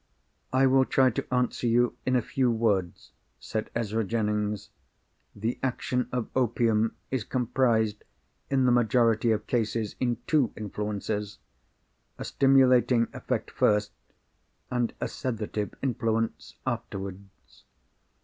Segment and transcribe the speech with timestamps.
[0.51, 4.69] "I will try to answer you in a few words," said Ezra Jennings.
[5.35, 8.03] "The action of opium is comprised,
[8.49, 13.91] in the majority of cases, in two influences—a stimulating influence first,
[14.71, 17.65] and a sedative influence afterwards.